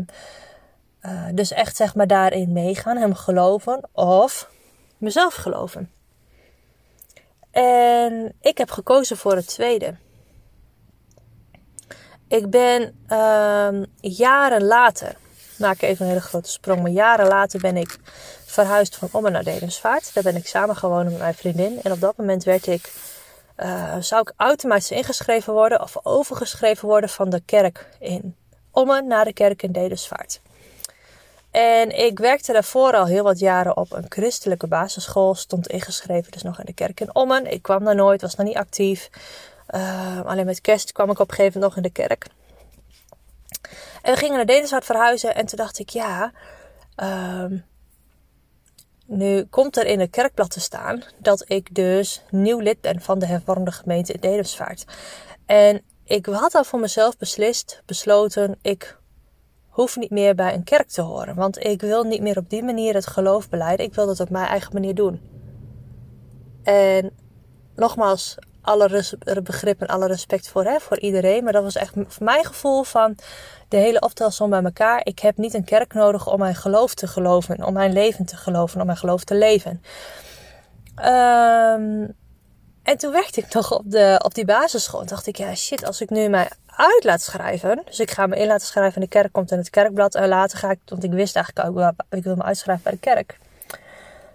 uh, 1.02 1.26
dus 1.34 1.52
echt 1.52 1.76
zeg 1.76 1.94
maar 1.94 2.06
daarin 2.06 2.52
meegaan, 2.52 2.96
hem 2.96 3.14
geloven 3.14 3.88
of 3.92 4.50
mezelf 4.98 5.34
geloven. 5.34 5.90
En 7.50 8.32
ik 8.40 8.58
heb 8.58 8.70
gekozen 8.70 9.16
voor 9.16 9.34
het 9.34 9.48
tweede. 9.48 9.94
Ik 12.28 12.50
ben 12.50 13.04
uh, 13.08 13.82
jaren 14.00 14.64
later, 14.64 15.16
maak 15.60 15.74
ik 15.74 15.82
even 15.82 16.04
een 16.04 16.10
hele 16.10 16.22
grote 16.22 16.50
sprong, 16.50 16.82
maar 16.82 16.90
jaren 16.90 17.26
later 17.26 17.60
ben 17.60 17.76
ik 17.76 17.98
verhuisd 18.44 18.96
van 18.96 19.08
Ommen 19.12 19.32
naar 19.32 19.44
Dedemsvaart. 19.44 20.14
Daar 20.14 20.22
ben 20.22 20.36
ik 20.36 20.46
samen 20.46 20.76
gewoond 20.76 21.04
met 21.04 21.18
mijn 21.18 21.34
vriendin. 21.34 21.80
En 21.82 21.92
op 21.92 22.00
dat 22.00 22.16
moment 22.16 22.44
werd 22.44 22.66
ik, 22.66 22.92
uh, 23.56 23.96
zou 24.00 24.20
ik 24.20 24.32
automatisch 24.36 24.90
ingeschreven 24.90 25.52
worden 25.52 25.82
of 25.82 25.96
overgeschreven 26.02 26.88
worden 26.88 27.10
van 27.10 27.30
de 27.30 27.42
kerk 27.44 27.86
in 27.98 28.36
Ommen 28.70 29.06
naar 29.06 29.24
de 29.24 29.32
kerk 29.32 29.62
in 29.62 29.72
Dedemsvaart. 29.72 30.40
En 31.50 31.98
ik 31.98 32.18
werkte 32.18 32.52
daarvoor 32.52 32.92
al 32.92 33.06
heel 33.06 33.24
wat 33.24 33.38
jaren 33.38 33.76
op 33.76 33.92
een 33.92 34.06
christelijke 34.08 34.66
basisschool. 34.66 35.34
Stond 35.34 35.68
ingeschreven 35.68 36.32
dus 36.32 36.42
nog 36.42 36.58
in 36.58 36.64
de 36.64 36.72
kerk 36.72 37.00
in 37.00 37.14
Ommen. 37.14 37.52
Ik 37.52 37.62
kwam 37.62 37.84
daar 37.84 37.94
nooit, 37.94 38.20
was 38.20 38.34
nog 38.34 38.46
niet 38.46 38.56
actief. 38.56 39.10
Uh, 39.70 40.20
alleen 40.24 40.46
met 40.46 40.60
kerst 40.60 40.92
kwam 40.92 41.10
ik 41.10 41.18
op 41.18 41.28
een 41.28 41.34
gegeven 41.34 41.60
moment 41.60 41.74
nog 41.74 41.84
in 41.84 41.92
de 41.92 42.02
kerk. 42.02 42.26
En 44.02 44.12
we 44.12 44.18
gingen 44.18 44.36
naar 44.36 44.46
Dedenswaard 44.46 44.84
verhuizen. 44.84 45.34
En 45.34 45.46
toen 45.46 45.58
dacht 45.58 45.78
ik, 45.78 45.88
ja... 45.88 46.32
Uh, 47.02 47.44
nu 49.06 49.44
komt 49.44 49.76
er 49.76 49.86
in 49.86 50.00
het 50.00 50.10
kerkblad 50.10 50.50
te 50.50 50.60
staan 50.60 51.02
dat 51.18 51.44
ik 51.46 51.74
dus 51.74 52.22
nieuw 52.30 52.58
lid 52.58 52.80
ben 52.80 53.00
van 53.00 53.18
de 53.18 53.26
hervormde 53.26 53.72
gemeente 53.72 54.12
in 54.12 54.20
Dedemsvaart. 54.20 54.84
En 55.46 55.82
ik 56.04 56.26
had 56.26 56.54
al 56.54 56.64
voor 56.64 56.80
mezelf 56.80 57.16
beslist, 57.16 57.82
besloten, 57.86 58.58
ik 58.62 58.98
hoef 59.68 59.96
niet 59.96 60.10
meer 60.10 60.34
bij 60.34 60.54
een 60.54 60.64
kerk 60.64 60.88
te 60.88 61.02
horen. 61.02 61.34
Want 61.34 61.64
ik 61.64 61.80
wil 61.80 62.02
niet 62.02 62.20
meer 62.20 62.38
op 62.38 62.50
die 62.50 62.62
manier 62.62 62.94
het 62.94 63.06
geloof 63.06 63.48
beleiden. 63.48 63.86
Ik 63.86 63.94
wil 63.94 64.06
dat 64.06 64.20
op 64.20 64.30
mijn 64.30 64.46
eigen 64.46 64.72
manier 64.72 64.94
doen. 64.94 65.20
En 66.62 67.10
nogmaals, 67.74 68.36
alle 68.62 69.04
begrip 69.42 69.80
en 69.80 69.86
alle 69.86 70.06
respect 70.06 70.48
voor, 70.48 70.64
hè, 70.64 70.80
voor 70.80 70.98
iedereen. 70.98 71.44
Maar 71.44 71.52
dat 71.52 71.62
was 71.62 71.76
echt 71.76 72.20
mijn 72.20 72.44
gevoel 72.44 72.82
van 72.82 73.16
de 73.68 73.76
hele 73.76 74.00
optelsom 74.00 74.50
bij 74.50 74.62
elkaar. 74.62 75.00
Ik 75.04 75.18
heb 75.18 75.36
niet 75.36 75.54
een 75.54 75.64
kerk 75.64 75.94
nodig 75.94 76.28
om 76.32 76.38
mijn 76.38 76.54
geloof 76.54 76.94
te 76.94 77.06
geloven. 77.06 77.64
Om 77.64 77.72
mijn 77.72 77.92
leven 77.92 78.24
te 78.24 78.36
geloven. 78.36 78.80
Om 78.80 78.86
mijn 78.86 78.98
geloof 78.98 79.24
te 79.24 79.34
leven. 79.34 79.82
Um, 80.96 82.16
en 82.82 82.98
toen 82.98 83.12
werkte 83.12 83.40
ik 83.40 83.54
nog 83.54 83.72
op, 83.72 83.82
de, 83.84 84.20
op 84.24 84.34
die 84.34 84.44
basisschool. 84.44 85.00
En 85.00 85.06
dacht 85.06 85.26
ik, 85.26 85.36
ja 85.36 85.54
shit, 85.54 85.84
als 85.84 86.00
ik 86.00 86.10
nu 86.10 86.28
mij 86.28 86.50
uit 86.66 87.04
laat 87.04 87.20
schrijven. 87.20 87.82
Dus 87.84 88.00
ik 88.00 88.10
ga 88.10 88.26
me 88.26 88.36
in 88.36 88.46
laten 88.46 88.66
schrijven 88.66 88.94
en 88.94 89.00
de 89.00 89.08
kerk 89.08 89.32
komt 89.32 89.50
in 89.50 89.58
het 89.58 89.70
kerkblad. 89.70 90.14
En 90.14 90.28
later 90.28 90.58
ga 90.58 90.70
ik, 90.70 90.78
want 90.84 91.04
ik 91.04 91.12
wist 91.12 91.36
eigenlijk 91.36 91.78
ook, 91.78 91.92
ik 92.10 92.24
wil 92.24 92.36
me 92.36 92.42
uitschrijven 92.42 92.84
bij 92.84 92.92
de 92.92 92.98
kerk. 92.98 93.38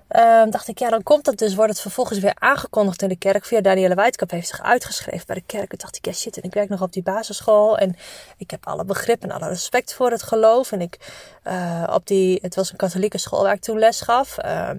Um, 0.09 0.49
dacht 0.49 0.67
ik, 0.67 0.79
ja, 0.79 0.89
dan 0.89 1.03
komt 1.03 1.25
het 1.25 1.37
dus, 1.37 1.55
wordt 1.55 1.71
het 1.71 1.81
vervolgens 1.81 2.19
weer 2.19 2.35
aangekondigd 2.39 3.01
in 3.01 3.09
de 3.09 3.15
kerk. 3.15 3.45
Via 3.45 3.61
Danielle 3.61 3.95
Wijdkap 3.95 4.31
heeft 4.31 4.47
zich 4.47 4.61
uitgeschreven 4.61 5.25
bij 5.25 5.35
de 5.35 5.43
kerk. 5.45 5.71
En 5.71 5.77
dacht 5.77 5.95
ik, 5.95 6.05
ja 6.05 6.11
shit, 6.11 6.37
en 6.37 6.43
ik 6.43 6.53
werk 6.53 6.69
nog 6.69 6.81
op 6.81 6.93
die 6.93 7.03
basisschool. 7.03 7.77
En 7.77 7.95
ik 8.37 8.51
heb 8.51 8.67
alle 8.67 8.85
begrip 8.85 9.23
en 9.23 9.31
alle 9.31 9.47
respect 9.47 9.93
voor 9.93 10.11
het 10.11 10.23
geloof. 10.23 10.71
En 10.71 10.81
ik, 10.81 10.97
uh, 11.43 11.83
op 11.93 12.07
die, 12.07 12.39
het 12.41 12.55
was 12.55 12.71
een 12.71 12.77
katholieke 12.77 13.17
school 13.17 13.43
waar 13.43 13.53
ik 13.53 13.61
toen 13.61 13.79
les 13.79 14.01
gaf. 14.01 14.37
Uh, 14.45 14.69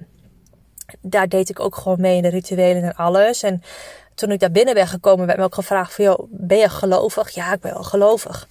daar 1.00 1.28
deed 1.28 1.48
ik 1.48 1.60
ook 1.60 1.76
gewoon 1.76 2.00
mee 2.00 2.16
in 2.16 2.22
de 2.22 2.28
rituelen 2.28 2.82
en 2.82 2.94
alles. 2.94 3.42
En 3.42 3.62
toen 4.14 4.30
ik 4.30 4.40
daar 4.40 4.50
binnen 4.50 4.74
ben 4.74 4.86
gekomen, 4.86 5.26
werd 5.26 5.38
me 5.38 5.44
ook 5.44 5.54
gevraagd 5.54 5.94
van, 5.94 6.04
joh, 6.04 6.26
ben 6.30 6.58
je 6.58 6.68
gelovig? 6.68 7.30
Ja, 7.30 7.52
ik 7.52 7.60
ben 7.60 7.72
wel 7.72 7.82
gelovig. 7.82 8.48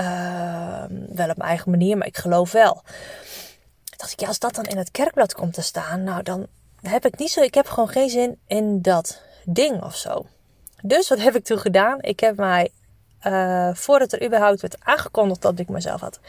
Uh, 0.00 0.84
wel 0.88 1.28
op 1.28 1.36
mijn 1.36 1.48
eigen 1.48 1.70
manier, 1.70 1.96
maar 1.96 2.06
ik 2.06 2.16
geloof 2.18 2.52
wel. 2.52 2.82
Dacht 4.00 4.12
ik, 4.12 4.20
ja, 4.20 4.26
als 4.26 4.38
dat 4.38 4.54
dan 4.54 4.64
in 4.64 4.76
het 4.76 4.90
kerkblad 4.90 5.34
komt 5.34 5.54
te 5.54 5.62
staan, 5.62 6.02
nou 6.02 6.22
dan 6.22 6.46
heb 6.82 7.04
ik 7.06 7.18
niet 7.18 7.30
zo, 7.30 7.40
ik 7.40 7.54
heb 7.54 7.66
gewoon 7.66 7.88
geen 7.88 8.10
zin 8.10 8.38
in 8.46 8.82
dat 8.82 9.22
ding 9.44 9.82
of 9.82 9.96
zo. 9.96 10.26
Dus 10.82 11.08
wat 11.08 11.18
heb 11.18 11.36
ik 11.36 11.44
toen 11.44 11.58
gedaan? 11.58 12.02
Ik 12.02 12.20
heb 12.20 12.36
mij, 12.36 12.70
uh, 13.26 13.68
voordat 13.72 14.12
er 14.12 14.24
überhaupt 14.24 14.60
werd 14.60 14.76
aangekondigd 14.84 15.42
dat 15.42 15.58
ik 15.58 15.68
mezelf 15.68 16.00
had 16.00 16.20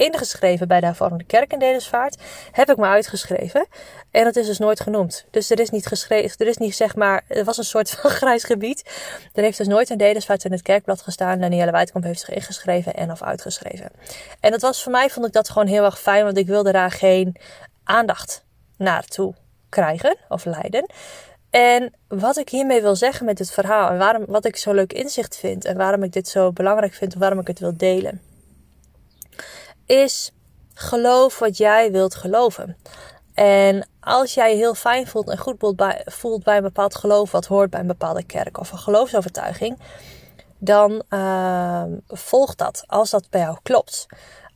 ingeschreven 0.00 0.68
bij 0.68 0.80
de 0.80 0.86
hervormde 0.86 1.24
kerk 1.24 1.52
in 1.52 1.58
Dedensvaart, 1.58 2.16
heb 2.50 2.70
ik 2.70 2.76
me 2.76 2.86
uitgeschreven. 2.86 3.66
En 4.10 4.24
dat 4.24 4.36
is 4.36 4.46
dus 4.46 4.58
nooit 4.58 4.80
genoemd. 4.80 5.26
Dus 5.30 5.50
er 5.50 5.60
is 5.60 5.70
niet 5.70 5.86
geschreven, 5.86 6.38
er 6.38 6.46
is 6.46 6.56
niet 6.56 6.74
zeg 6.74 6.96
maar, 6.96 7.24
er 7.28 7.44
was 7.44 7.58
een 7.58 7.64
soort 7.64 7.90
van 8.00 8.10
grijs 8.10 8.44
gebied. 8.44 8.90
Er 9.32 9.42
heeft 9.42 9.58
dus 9.58 9.66
nooit 9.66 9.90
een 9.90 9.98
Dedensvaart 9.98 10.44
in 10.44 10.52
het 10.52 10.62
kerkblad 10.62 11.02
gestaan. 11.02 11.40
Danielle 11.40 11.70
Wijdkamp 11.70 12.04
heeft 12.04 12.20
zich 12.20 12.34
ingeschreven 12.34 12.94
en 12.94 13.10
of 13.10 13.22
uitgeschreven. 13.22 13.90
En 14.40 14.50
dat 14.50 14.60
was 14.60 14.82
voor 14.82 14.92
mij, 14.92 15.10
vond 15.10 15.26
ik 15.26 15.32
dat 15.32 15.48
gewoon 15.48 15.68
heel 15.68 15.84
erg 15.84 16.00
fijn, 16.00 16.24
want 16.24 16.36
ik 16.36 16.46
wilde 16.46 16.72
daar 16.72 16.90
geen 16.90 17.36
aandacht 17.84 18.44
naartoe 18.76 19.34
krijgen 19.68 20.16
of 20.28 20.44
leiden. 20.44 20.90
En 21.50 21.94
wat 22.08 22.36
ik 22.36 22.48
hiermee 22.48 22.82
wil 22.82 22.96
zeggen 22.96 23.26
met 23.26 23.36
dit 23.36 23.50
verhaal 23.50 23.90
en 23.90 23.98
waarom, 23.98 24.24
wat 24.26 24.44
ik 24.44 24.56
zo 24.56 24.72
leuk 24.72 24.92
inzicht 24.92 25.36
vind 25.36 25.64
en 25.64 25.76
waarom 25.76 26.02
ik 26.02 26.12
dit 26.12 26.28
zo 26.28 26.52
belangrijk 26.52 26.94
vind 26.94 27.12
en 27.12 27.20
waarom 27.20 27.38
ik 27.38 27.46
het 27.46 27.58
wil 27.58 27.76
delen, 27.76 28.22
is 29.86 30.32
geloof 30.74 31.38
wat 31.38 31.56
jij 31.56 31.92
wilt 31.92 32.14
geloven. 32.14 32.76
En 33.34 33.88
als 34.00 34.34
jij 34.34 34.50
je 34.50 34.56
heel 34.56 34.74
fijn 34.74 35.06
voelt 35.06 35.28
en 35.28 35.38
goed 35.38 35.56
voelt 36.04 36.44
bij, 36.44 36.56
een 36.56 36.62
bepaald 36.62 36.94
geloof 36.94 37.30
wat 37.30 37.46
hoort 37.46 37.70
bij 37.70 37.80
een 37.80 37.86
bepaalde 37.86 38.24
kerk 38.24 38.58
of 38.58 38.72
een 38.72 38.78
geloofsovertuiging, 38.78 39.78
dan 40.58 41.02
uh, 41.10 41.84
volg 42.06 42.54
dat 42.54 42.84
als 42.86 43.10
dat 43.10 43.30
bij 43.30 43.40
jou 43.40 43.58
klopt. 43.62 44.06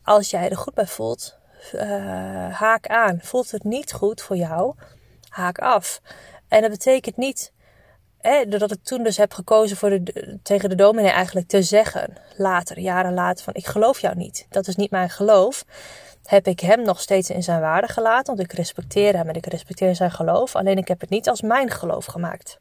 Als 0.03 0.31
jij 0.31 0.51
er 0.51 0.57
goed 0.57 0.75
bij 0.75 0.87
voelt, 0.87 1.39
uh, 1.75 1.81
haak 2.51 2.87
aan. 2.87 3.19
Voelt 3.23 3.51
het 3.51 3.65
niet 3.65 3.93
goed 3.93 4.23
voor 4.23 4.37
jou, 4.37 4.75
haak 5.29 5.59
af. 5.59 6.01
En 6.55 6.61
dat 6.61 6.71
betekent 6.71 7.17
niet, 7.17 7.53
hè, 8.21 8.45
doordat 8.49 8.73
ik 8.73 8.83
toen 8.83 9.03
dus 9.03 9.17
heb 9.17 9.33
gekozen 9.33 9.77
voor 9.77 9.91
de, 9.91 10.39
tegen 10.43 10.69
de 10.69 10.75
dominee 10.75 11.11
eigenlijk 11.11 11.49
te 11.49 11.63
zeggen, 11.63 12.17
later, 12.37 12.79
jaren 12.79 13.15
later, 13.15 13.45
van 13.45 13.55
ik 13.55 13.67
geloof 13.67 14.01
jou 14.01 14.17
niet. 14.17 14.47
Dat 14.51 14.67
is 14.67 14.77
niet 14.77 14.91
mijn 14.91 15.11
geloof. 15.11 15.65
Heb 16.25 16.47
ik 16.47 16.61
hem 16.61 16.83
nog 16.83 17.01
steeds 17.01 17.31
in 17.31 17.43
zijn 17.43 17.61
waarde 17.61 17.89
gelaten, 17.89 18.37
want 18.37 18.49
ik 18.49 18.57
respecteer 18.57 19.17
hem 19.17 19.29
en 19.29 19.35
ik 19.35 19.47
respecteer 19.47 19.95
zijn 19.95 20.11
geloof. 20.11 20.57
Alleen 20.57 20.77
ik 20.77 20.89
heb 20.89 21.01
het 21.01 21.11
niet 21.11 21.29
als 21.29 21.43
mijn 21.43 21.71
geloof 21.71 22.05
gemaakt. 22.05 22.59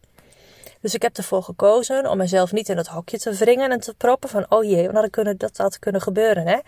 Dus 0.84 0.94
ik 0.94 1.02
heb 1.02 1.18
ervoor 1.18 1.44
gekozen 1.44 2.10
om 2.10 2.18
mezelf 2.18 2.52
niet 2.52 2.70
in 2.70 2.75
dat 2.75 2.88
hokje 2.88 3.18
te 3.18 3.34
wringen 3.34 3.72
en 3.72 3.80
te 3.80 3.94
proppen 3.94 4.30
van, 4.30 4.46
oh 4.50 4.63
jee, 4.63 4.90
had 4.90 5.10
kunnen, 5.10 5.38
dat 5.38 5.58
had 5.58 5.80
kunnen 5.80 6.02
gebeuren. 6.02 6.48
Hè? 6.48 6.60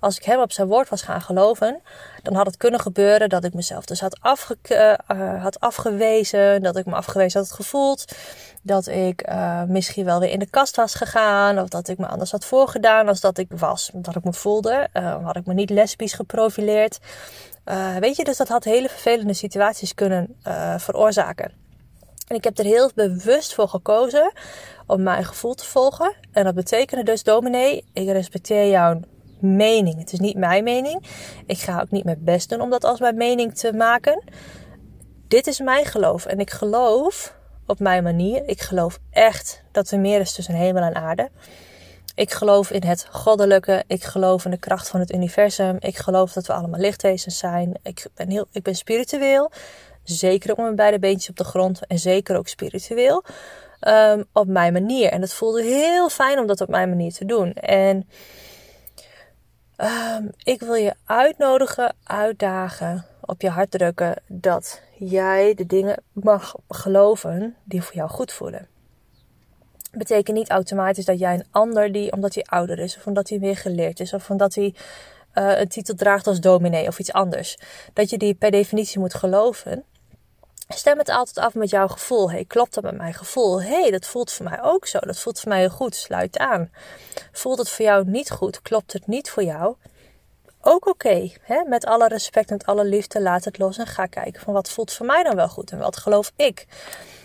Als 0.00 0.16
ik 0.16 0.24
hem 0.24 0.40
op 0.40 0.52
zijn 0.52 0.68
woord 0.68 0.88
was 0.88 1.02
gaan 1.02 1.20
geloven, 1.20 1.80
dan 2.22 2.34
had 2.34 2.46
het 2.46 2.56
kunnen 2.56 2.80
gebeuren 2.80 3.28
dat 3.28 3.44
ik 3.44 3.54
mezelf 3.54 3.84
dus 3.84 4.00
had, 4.00 4.20
afge, 4.20 4.58
uh, 4.68 5.42
had 5.42 5.60
afgewezen, 5.60 6.62
dat 6.62 6.76
ik 6.76 6.86
me 6.86 6.94
afgewezen 6.94 7.40
had 7.40 7.52
gevoeld, 7.52 8.04
dat 8.62 8.86
ik 8.86 9.28
uh, 9.28 9.62
misschien 9.62 10.04
wel 10.04 10.20
weer 10.20 10.30
in 10.30 10.38
de 10.38 10.50
kast 10.50 10.76
was 10.76 10.94
gegaan, 10.94 11.58
of 11.58 11.68
dat 11.68 11.88
ik 11.88 11.98
me 11.98 12.06
anders 12.06 12.30
had 12.30 12.44
voorgedaan 12.44 13.08
als 13.08 13.20
dat 13.20 13.38
ik 13.38 13.48
was, 13.50 13.90
dat 13.94 14.16
ik 14.16 14.24
me 14.24 14.32
voelde. 14.32 14.88
Had 15.22 15.36
ik 15.36 15.46
me 15.46 15.54
niet 15.54 15.70
lesbisch 15.70 16.12
geprofileerd. 16.12 16.98
weet 18.00 18.16
je, 18.16 18.24
dus 18.24 18.36
dat 18.36 18.48
had 18.48 18.64
hele 18.64 18.88
vervelende 18.88 19.34
situaties 19.34 19.94
kunnen 19.94 20.36
veroorzaken. 20.76 21.61
En 22.26 22.36
ik 22.36 22.44
heb 22.44 22.58
er 22.58 22.64
heel 22.64 22.90
bewust 22.94 23.54
voor 23.54 23.68
gekozen 23.68 24.32
om 24.86 25.02
mijn 25.02 25.24
gevoel 25.24 25.54
te 25.54 25.64
volgen. 25.64 26.14
En 26.32 26.44
dat 26.44 26.54
betekende 26.54 27.04
dus, 27.04 27.22
dominee, 27.22 27.84
ik 27.92 28.08
respecteer 28.08 28.70
jouw 28.70 29.00
mening. 29.40 29.98
Het 29.98 30.12
is 30.12 30.18
niet 30.18 30.36
mijn 30.36 30.64
mening. 30.64 31.06
Ik 31.46 31.58
ga 31.58 31.80
ook 31.80 31.90
niet 31.90 32.04
mijn 32.04 32.24
best 32.24 32.48
doen 32.48 32.60
om 32.60 32.70
dat 32.70 32.84
als 32.84 33.00
mijn 33.00 33.16
mening 33.16 33.54
te 33.54 33.72
maken. 33.72 34.22
Dit 35.28 35.46
is 35.46 35.60
mijn 35.60 35.84
geloof. 35.84 36.26
En 36.26 36.38
ik 36.38 36.50
geloof 36.50 37.34
op 37.66 37.78
mijn 37.78 38.02
manier. 38.02 38.48
Ik 38.48 38.60
geloof 38.60 38.98
echt 39.10 39.62
dat 39.72 39.90
er 39.90 40.00
meer 40.00 40.20
is 40.20 40.32
tussen 40.32 40.54
hemel 40.54 40.82
en 40.82 40.94
aarde. 40.94 41.30
Ik 42.14 42.32
geloof 42.32 42.70
in 42.70 42.82
het 42.82 43.06
goddelijke. 43.10 43.84
Ik 43.86 44.04
geloof 44.04 44.44
in 44.44 44.50
de 44.50 44.56
kracht 44.58 44.88
van 44.88 45.00
het 45.00 45.12
universum. 45.12 45.76
Ik 45.78 45.96
geloof 45.96 46.32
dat 46.32 46.46
we 46.46 46.52
allemaal 46.52 46.80
lichtwezens 46.80 47.38
zijn. 47.38 47.78
Ik 47.82 48.06
ben, 48.14 48.30
heel, 48.30 48.46
ik 48.52 48.62
ben 48.62 48.74
spiritueel. 48.74 49.50
Zeker 50.04 50.50
op 50.50 50.56
mijn 50.56 50.76
beide 50.76 50.98
beentjes 50.98 51.30
op 51.30 51.36
de 51.36 51.44
grond 51.44 51.86
en 51.86 51.98
zeker 51.98 52.36
ook 52.36 52.48
spiritueel. 52.48 53.24
Um, 53.88 54.24
op 54.32 54.46
mijn 54.46 54.72
manier. 54.72 55.10
En 55.10 55.20
het 55.20 55.32
voelde 55.32 55.62
heel 55.62 56.08
fijn 56.08 56.38
om 56.38 56.46
dat 56.46 56.60
op 56.60 56.68
mijn 56.68 56.88
manier 56.88 57.12
te 57.12 57.24
doen. 57.24 57.52
En 57.52 58.08
um, 59.76 60.30
ik 60.42 60.60
wil 60.60 60.74
je 60.74 60.94
uitnodigen, 61.04 61.94
uitdagen, 62.04 63.06
op 63.20 63.40
je 63.40 63.48
hart 63.48 63.70
drukken 63.70 64.22
dat 64.26 64.82
jij 64.98 65.54
de 65.54 65.66
dingen 65.66 66.02
mag 66.12 66.54
geloven 66.68 67.56
die 67.64 67.82
voor 67.82 67.94
jou 67.94 68.10
goed 68.10 68.32
voelen. 68.32 68.68
Betekent 69.92 70.36
niet 70.36 70.50
automatisch 70.50 71.04
dat 71.04 71.18
jij 71.18 71.34
een 71.34 71.46
ander 71.50 71.92
die, 71.92 72.12
omdat 72.12 72.34
hij 72.34 72.44
ouder 72.44 72.78
is, 72.78 72.96
of 72.96 73.06
omdat 73.06 73.28
hij 73.28 73.38
meer 73.38 73.56
geleerd 73.56 74.00
is, 74.00 74.12
of 74.12 74.30
omdat 74.30 74.54
hij 74.54 74.74
uh, 75.34 75.58
een 75.58 75.68
titel 75.68 75.94
draagt 75.94 76.26
als 76.26 76.40
dominee 76.40 76.86
of 76.86 76.98
iets 76.98 77.12
anders, 77.12 77.58
dat 77.92 78.10
je 78.10 78.18
die 78.18 78.34
per 78.34 78.50
definitie 78.50 79.00
moet 79.00 79.14
geloven. 79.14 79.84
Stem 80.68 80.98
het 80.98 81.08
altijd 81.08 81.46
af 81.46 81.54
met 81.54 81.70
jouw 81.70 81.88
gevoel. 81.88 82.30
Hey, 82.30 82.44
klopt 82.44 82.74
dat 82.74 82.84
met 82.84 82.96
mijn 82.96 83.14
gevoel? 83.14 83.62
hey, 83.62 83.90
dat 83.90 84.06
voelt 84.06 84.32
voor 84.32 84.44
mij 84.44 84.62
ook 84.62 84.86
zo. 84.86 84.98
Dat 84.98 85.18
voelt 85.18 85.40
voor 85.40 85.48
mij 85.48 85.58
heel 85.58 85.70
goed. 85.70 85.94
Sluit 85.94 86.38
aan. 86.38 86.70
Voelt 87.32 87.58
het 87.58 87.68
voor 87.68 87.84
jou 87.84 88.04
niet 88.06 88.30
goed? 88.30 88.62
Klopt 88.62 88.92
het 88.92 89.06
niet 89.06 89.30
voor 89.30 89.42
jou? 89.42 89.76
Ook 90.60 90.86
oké. 90.86 91.30
met 91.66 91.86
alle 91.86 92.08
respect, 92.08 92.50
met 92.50 92.66
alle 92.66 92.84
liefde, 92.84 93.20
laat 93.20 93.44
het 93.44 93.58
los 93.58 93.78
en 93.78 93.86
ga 93.86 94.06
kijken 94.06 94.40
van 94.40 94.52
wat 94.52 94.70
voelt 94.70 94.92
voor 94.92 95.06
mij 95.06 95.22
dan 95.22 95.36
wel 95.36 95.48
goed 95.48 95.70
en 95.70 95.78
wat 95.78 95.96
geloof 95.96 96.32
ik. 96.36 96.66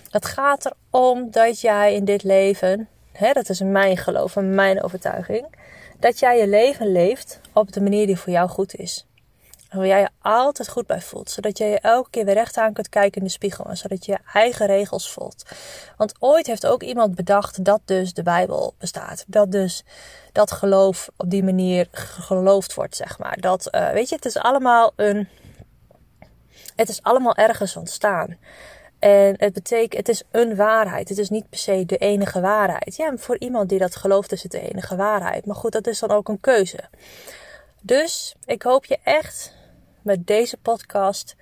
Het 0.10 0.26
gaat 0.26 0.72
erom 0.92 1.32
dat 1.32 1.62
jij 1.62 1.94
in 1.94 2.06
dit 2.06 2.24
leven, 2.24 2.90
hè, 3.12 3.34
dat 3.34 3.50
is 3.50 3.62
mijn 3.62 3.98
geloof 3.98 4.36
en 4.36 4.56
mijn 4.56 4.84
overtuiging, 4.84 5.56
dat 6.00 6.20
jij 6.20 6.38
je 6.38 6.48
leven 6.48 6.92
leeft 6.92 7.40
op 7.54 7.72
de 7.72 7.82
manier 7.82 8.06
die 8.06 8.18
voor 8.18 8.34
jou 8.34 8.50
goed 8.50 8.76
is. 8.76 9.07
Waar 9.78 9.88
jij 9.88 10.00
je 10.00 10.10
altijd 10.22 10.70
goed 10.70 10.88
bij 10.88 11.02
voelt. 11.02 11.30
Zodat 11.30 11.58
je 11.58 11.66
je 11.66 11.80
elke 11.80 12.10
keer 12.10 12.26
weer 12.26 12.34
recht 12.34 12.58
aan 12.58 12.74
kunt 12.74 12.90
kijken 12.90 13.22
in 13.22 13.28
de 13.28 13.34
spiegel. 13.34 13.66
En 13.66 13.78
zodat 13.78 14.06
je 14.06 14.12
je 14.12 14.18
eigen 14.34 14.66
regels 14.66 15.12
volgt. 15.12 15.56
Want 15.98 16.14
ooit 16.20 16.48
heeft 16.48 16.66
ook 16.66 16.84
iemand 16.84 17.16
bedacht 17.16 17.66
dat 17.66 17.82
dus 17.86 18.14
de 18.14 18.24
Bijbel 18.24 18.74
bestaat. 18.78 19.24
Dat 19.28 19.52
dus 19.52 19.84
dat 20.32 20.52
geloof 20.52 21.10
op 21.18 21.30
die 21.30 21.44
manier 21.44 21.88
geloofd 21.92 22.74
wordt, 22.74 22.96
zeg 22.96 23.20
maar. 23.20 23.38
Dat, 23.40 23.68
uh, 23.72 23.90
weet 23.90 24.10
je, 24.10 24.16
het 24.16 24.26
is 24.26 24.38
allemaal 24.38 24.94
een... 24.96 25.28
Het 26.76 26.90
is 26.90 27.04
allemaal 27.04 27.36
ergens 27.36 27.76
ontstaan. 27.76 28.38
En 29.00 29.34
het 29.38 29.54
betekent, 29.54 29.94
het 29.94 30.10
is 30.10 30.24
een 30.32 30.56
waarheid. 30.56 31.10
Het 31.10 31.18
is 31.18 31.30
niet 31.30 31.50
per 31.50 31.60
se 31.60 31.86
de 31.86 31.98
enige 31.98 32.42
waarheid. 32.42 32.96
Ja, 32.96 33.18
voor 33.18 33.38
iemand 33.38 33.70
die 33.70 33.80
dat 33.80 33.96
gelooft 33.96 34.32
is 34.32 34.44
het 34.44 34.52
de 34.52 34.70
enige 34.70 34.96
waarheid. 34.96 35.46
Maar 35.46 35.56
goed, 35.56 35.72
dat 35.72 35.88
is 35.88 36.00
dan 36.00 36.12
ook 36.12 36.30
een 36.30 36.40
keuze. 36.40 36.80
Dus 37.82 38.36
ik 38.46 38.62
hoop 38.62 38.86
je 38.86 38.98
echt 39.04 39.54
met 40.08 40.28
deze 40.28 40.58
podcast 40.58 41.36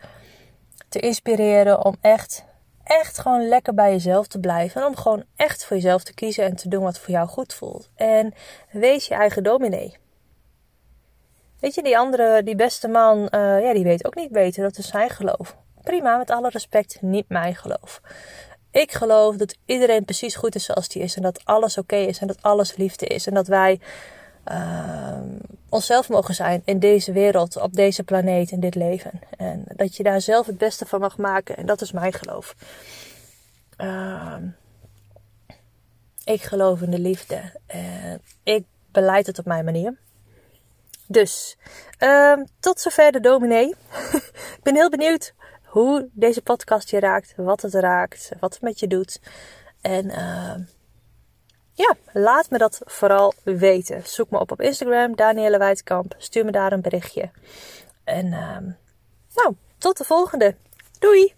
te 0.90 1.00
inspireren 1.00 1.86
om 1.86 1.96
echt, 2.02 2.46
echt 2.84 3.18
gewoon 3.18 3.48
lekker 3.48 3.74
bij 3.74 3.92
jezelf 3.92 4.28
te 4.28 4.40
blijven. 4.40 4.82
En 4.82 4.88
om 4.88 4.96
gewoon 4.96 5.24
echt 5.36 5.66
voor 5.66 5.76
jezelf 5.76 6.04
te 6.04 6.14
kiezen 6.14 6.44
en 6.44 6.56
te 6.56 6.70
doen 6.70 6.84
wat 6.84 7.00
voor 7.00 7.14
jou 7.14 7.28
goed 7.28 7.54
voelt. 7.54 7.90
En 7.96 8.34
wees 8.72 9.08
je 9.08 9.14
eigen 9.14 9.44
dominee. 9.44 9.98
Weet 11.60 11.76
je, 11.76 11.84
die 11.84 11.98
andere, 11.98 12.44
die 12.44 12.56
beste 12.56 12.88
man, 12.88 13.18
uh, 13.18 13.62
ja, 13.64 13.74
die 13.74 13.84
weet 13.84 14.06
ook 14.06 14.16
niet 14.16 14.32
beter. 14.32 14.64
Dat 14.64 14.78
is 14.78 14.88
zijn 14.88 15.10
geloof. 15.10 15.58
Prima, 15.84 16.18
met 16.18 16.30
alle 16.30 16.50
respect, 16.50 17.02
niet 17.02 17.30
mijn 17.30 17.56
geloof. 17.56 18.02
Ik 18.72 18.92
geloof 18.92 19.36
dat 19.36 19.56
iedereen 19.66 20.06
precies 20.06 20.36
goed 20.36 20.56
is 20.56 20.66
zoals 20.66 20.88
die 20.88 21.02
is. 21.02 21.16
En 21.16 21.22
dat 21.22 21.42
alles 21.44 21.78
oké 21.78 21.96
is. 21.96 22.20
En 22.20 22.28
dat 22.28 22.42
alles 22.42 22.76
liefde 22.76 23.06
is. 23.06 23.28
En 23.28 23.34
dat 23.34 23.48
wij 23.48 23.80
uh, 24.52 25.20
onszelf 25.70 26.10
mogen 26.10 26.36
zijn 26.36 26.62
in 26.66 26.80
deze 26.80 27.12
wereld, 27.12 27.58
op 27.58 27.74
deze 27.74 28.04
planeet, 28.04 28.52
in 28.52 28.60
dit 28.60 28.76
leven. 28.76 29.12
En 29.38 29.64
dat 29.76 29.96
je 29.96 30.04
daar 30.04 30.22
zelf 30.22 30.46
het 30.46 30.58
beste 30.58 30.86
van 30.86 31.00
mag 31.00 31.18
maken. 31.18 31.58
En 31.58 31.66
dat 31.66 31.82
is 31.82 31.92
mijn 31.92 32.14
geloof. 32.14 32.56
Uh, 33.78 34.36
ik 36.24 36.42
geloof 36.42 36.82
in 36.82 36.92
de 36.92 37.00
liefde. 37.00 37.42
En 37.66 38.22
ik 38.44 38.66
beleid 38.92 39.28
het 39.28 39.40
op 39.40 39.46
mijn 39.46 39.66
manier. 39.66 39.98
Dus, 41.08 41.58
uh, 42.00 42.38
tot 42.60 42.80
zover 42.80 43.12
de 43.12 43.20
dominee. 43.20 43.76
ik 44.58 44.60
ben 44.64 44.76
heel 44.76 44.90
benieuwd 44.90 45.34
hoe 45.64 46.10
deze 46.12 46.42
podcast 46.42 46.90
je 46.90 47.00
raakt, 47.00 47.34
wat 47.36 47.62
het 47.62 47.74
raakt, 47.74 48.32
wat 48.40 48.54
het 48.54 48.62
met 48.62 48.80
je 48.80 48.88
doet. 48.88 49.20
En 49.82 50.10
ja, 51.76 51.96
laat 52.14 52.50
me 52.50 52.58
dat 52.58 52.82
vooral 52.84 53.34
weten. 53.44 54.02
Zoek 54.06 54.30
me 54.30 54.40
op 54.40 54.52
op 54.52 54.62
Instagram, 54.62 55.16
Danielle 55.16 55.58
Weidkamp. 55.58 56.16
Stuur 56.18 56.46
me 56.46 56.52
daar 56.52 56.72
een 56.72 56.82
berichtje. 56.82 57.32
En 58.04 58.26
uh, 58.26 58.58
nou, 59.36 59.56
tot 59.78 59.98
de 59.98 60.04
volgende. 60.04 60.56
Doei! 61.00 61.34